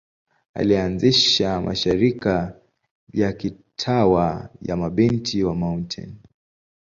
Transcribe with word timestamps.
Alianzisha 0.53 1.61
mashirika 1.61 2.55
ya 3.13 3.33
kitawa 3.33 4.49
ya 4.61 4.77
Mabinti 4.77 5.43
wa 5.43 5.55
Mt. 5.55 6.07